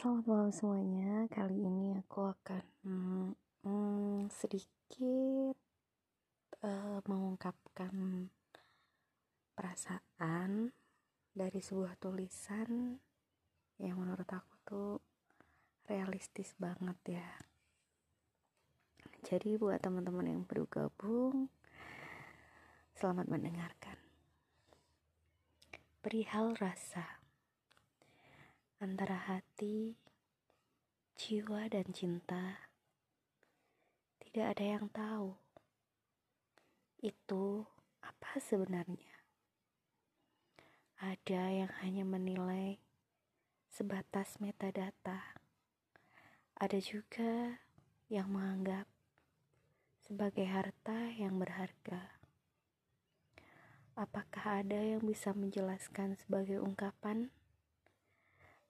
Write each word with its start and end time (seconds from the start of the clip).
Selamat 0.00 0.24
malam 0.32 0.48
semuanya. 0.48 1.28
Kali 1.28 1.60
ini 1.60 1.92
aku 1.92 2.32
akan 2.32 2.64
hmm, 2.88 4.32
sedikit 4.32 5.52
uh, 6.64 7.04
mengungkapkan 7.04 7.92
perasaan 9.52 10.72
dari 11.36 11.60
sebuah 11.60 12.00
tulisan 12.00 12.96
yang 13.76 14.00
menurut 14.00 14.24
aku 14.24 14.54
tuh 14.64 14.96
realistis 15.84 16.56
banget 16.56 17.20
ya. 17.20 17.28
Jadi 19.28 19.60
buat 19.60 19.84
teman-teman 19.84 20.32
yang 20.32 20.48
baru 20.48 20.64
gabung, 20.64 21.52
selamat 22.96 23.28
mendengarkan. 23.28 24.00
Perihal 26.00 26.56
rasa 26.56 27.19
antara 28.80 29.28
hati, 29.28 29.92
jiwa, 31.12 31.68
dan 31.68 31.84
cinta, 31.92 32.64
tidak 34.24 34.56
ada 34.56 34.64
yang 34.64 34.88
tahu 34.88 35.36
itu 37.04 37.68
apa 38.00 38.40
sebenarnya. 38.40 39.20
Ada 40.96 41.52
yang 41.52 41.72
hanya 41.84 42.08
menilai 42.08 42.80
sebatas 43.68 44.40
metadata, 44.40 45.36
ada 46.56 46.78
juga 46.80 47.60
yang 48.08 48.32
menganggap 48.32 48.88
sebagai 50.08 50.48
harta 50.48 51.12
yang 51.20 51.36
berharga. 51.36 52.16
Apakah 53.92 54.64
ada 54.64 54.80
yang 54.80 55.04
bisa 55.04 55.36
menjelaskan 55.36 56.16
sebagai 56.16 56.64
ungkapan? 56.64 57.28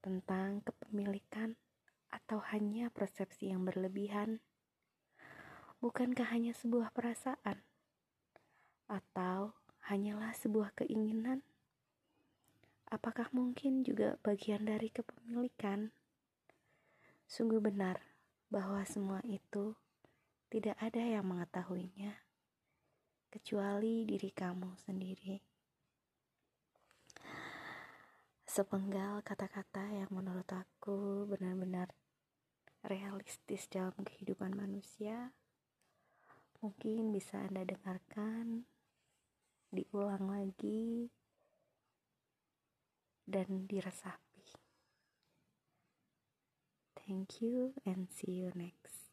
Tentang 0.00 0.64
kepemilikan 0.64 1.56
atau 2.10 2.40
hanya 2.52 2.88
persepsi 2.92 3.52
yang 3.52 3.64
berlebihan? 3.64 4.40
Bukankah 5.80 6.28
hanya 6.32 6.52
sebuah 6.52 6.92
perasaan 6.92 7.60
atau 8.90 9.56
hanyalah 9.88 10.36
sebuah 10.36 10.76
keinginan? 10.76 11.40
Apakah 12.90 13.30
mungkin 13.30 13.86
juga 13.86 14.18
bagian 14.20 14.66
dari 14.66 14.90
kepemilikan? 14.90 15.94
Sungguh 17.30 17.62
benar 17.62 18.02
bahwa 18.50 18.82
semua 18.82 19.22
itu 19.22 19.78
tidak 20.50 20.74
ada 20.82 20.98
yang 20.98 21.22
mengetahuinya 21.30 22.18
kecuali 23.30 24.02
diri 24.02 24.34
kamu 24.34 24.74
sendiri 24.82 25.49
sepenggal 28.50 29.22
kata-kata 29.22 29.94
yang 29.94 30.10
menurut 30.10 30.50
aku 30.50 31.22
benar-benar 31.30 31.94
realistis 32.82 33.70
dalam 33.70 33.94
kehidupan 34.02 34.58
manusia 34.58 35.30
mungkin 36.58 37.14
bisa 37.14 37.46
anda 37.46 37.62
dengarkan 37.62 38.66
diulang 39.70 40.26
lagi 40.26 41.14
dan 43.22 43.70
diresapi. 43.70 44.42
Thank 47.06 47.38
you 47.38 47.78
and 47.86 48.10
see 48.10 48.42
you 48.42 48.50
next 48.58 49.09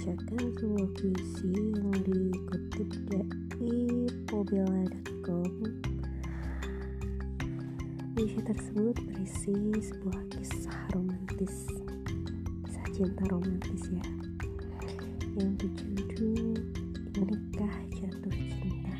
membacakan 0.00 0.48
sebuah 0.56 0.88
puisi 0.96 1.52
yang 1.76 1.92
dikutip 2.08 2.88
dari 3.12 4.08
pobela.com. 4.32 5.52
Puisi 8.16 8.40
tersebut 8.40 8.96
berisi 8.96 9.56
sebuah 9.76 10.20
kisah 10.32 10.80
romantis, 10.96 11.68
kisah 12.64 12.86
cinta 12.96 13.24
romantis 13.28 13.92
ya, 13.92 14.06
yang 15.36 15.52
berjudul 15.60 16.56
Menikah 17.20 17.76
Jatuh 17.92 18.36
Cinta. 18.56 18.96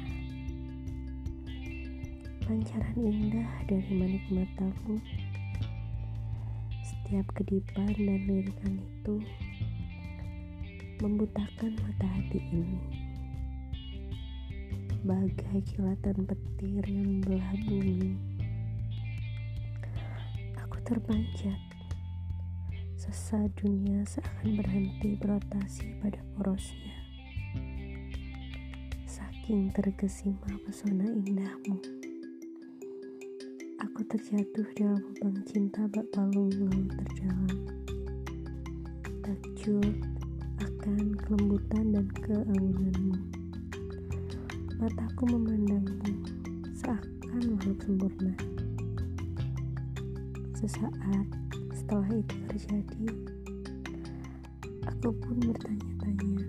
Pancaran 2.45 2.97
indah 3.01 3.49
dari 3.65 3.93
manik 3.97 4.25
matamu 4.29 5.01
setiap 6.85 7.25
kedipan 7.41 7.89
dan 7.89 8.21
lirikan 8.29 8.77
itu 8.77 9.17
membutakan 11.01 11.73
mata 11.81 12.05
hati 12.05 12.41
ini. 12.53 12.81
Bagai 15.01 15.65
kilatan 15.73 16.29
petir 16.29 16.85
yang 16.85 17.25
membelah 17.25 17.57
bumi. 17.65 18.21
Aku 20.61 20.77
terpanjat. 20.85 21.57
Sesa 23.01 23.49
dunia 23.57 24.05
seakan 24.05 24.61
berhenti 24.61 25.17
berotasi 25.17 25.97
pada 26.05 26.21
porosnya. 26.37 26.97
Saking 29.09 29.73
terkesima 29.73 30.53
pesona 30.69 31.09
indahmu. 31.09 31.81
Aku 33.89 34.05
terjatuh 34.05 34.69
dalam 34.77 35.01
lubang 35.01 35.41
cinta 35.49 35.89
bak 35.89 36.05
palung 36.13 36.53
lalu 36.53 36.93
terjalan. 36.93 37.57
Takjub 39.25 40.10
akan 40.81 41.13
kelembutan 41.13 41.93
dan 41.93 42.09
keanggunanmu. 42.25 43.21
Mataku 44.81 45.29
memandangmu 45.29 46.25
seakan 46.73 47.53
makhluk 47.53 47.85
sempurna. 47.85 48.33
Sesaat 50.57 51.29
setelah 51.77 52.09
itu 52.17 52.33
terjadi, 52.49 53.13
aku 54.89 55.13
pun 55.21 55.37
bertanya-tanya, 55.53 56.49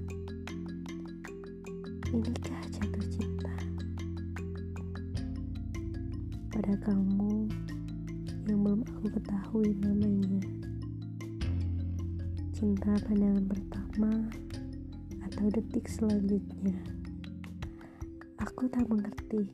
inikah 2.15 2.63
jatuh 2.71 3.05
cinta? 3.11 3.51
pada 6.55 6.71
kamu 6.87 7.51
yang 8.47 8.63
belum 8.63 8.79
aku 8.95 9.11
ketahui 9.11 9.75
namanya. 9.83 10.40
Cinta 12.61 12.93
pandangan 13.09 13.41
pertama 13.49 14.13
atau 15.25 15.49
detik 15.49 15.89
selanjutnya. 15.89 16.77
Aku 18.37 18.69
tak 18.69 18.85
mengerti. 18.85 19.49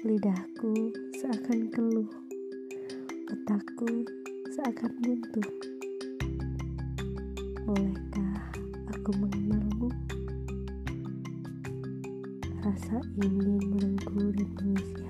Lidahku 0.00 0.72
seakan 1.20 1.68
keluh. 1.68 2.08
Otakku 3.28 4.00
seakan 4.56 4.96
buntu. 5.04 5.44
Bolehkah 7.68 8.36
aku 8.88 9.10
mengenalmu? 9.20 9.92
Rasa 12.64 12.96
ingin 13.20 13.60
merengkuh 13.60 14.32
dan 14.32 14.48
mengisi 14.56 15.04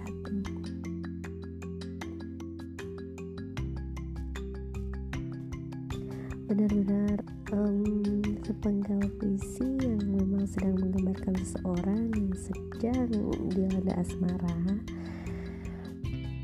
benar-benar 6.44 7.24
um, 7.56 8.20
sepenggal 8.44 9.00
puisi 9.16 9.64
yang 9.80 9.96
memang 10.12 10.44
sedang 10.44 10.76
menggambarkan 10.76 11.32
seseorang 11.40 12.12
yang 12.12 12.32
sedang 12.36 13.08
dilanda 13.48 13.96
asmara. 13.96 14.56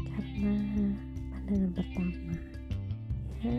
Karena 0.09 0.57
pandangan 1.37 1.71
pertama 1.77 2.33
ya. 3.45 3.57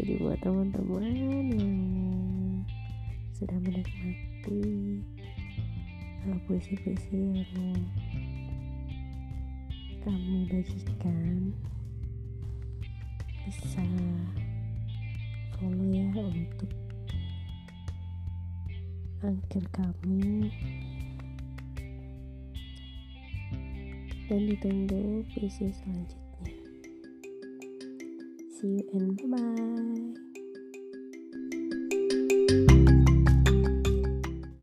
Jadi 0.00 0.12
buat 0.24 0.40
teman-teman 0.40 1.04
yang 1.52 2.64
sudah 3.36 3.58
menikmati 3.60 4.64
uh, 6.32 6.38
puisi-puisi 6.48 7.44
yang 7.44 7.76
kami 10.00 10.48
bagikan 10.48 11.52
bisa 13.44 13.84
follow 15.58 15.90
ya 15.90 16.06
untuk 16.14 16.70
angker 19.26 19.64
kami. 19.74 20.54
Dan 24.28 24.40
ditunggu 24.44 25.26
puisi 25.34 25.72
selanjutnya. 25.72 26.52
See 28.58 28.78
you 28.78 28.86
and 28.94 29.18
bye 29.18 29.26
bye 29.34 30.27